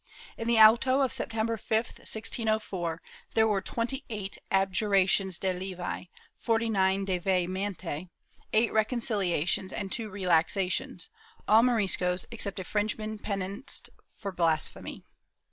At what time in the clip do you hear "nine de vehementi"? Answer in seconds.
6.71-8.09